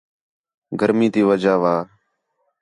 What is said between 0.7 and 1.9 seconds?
گرمی تی وجہ وَا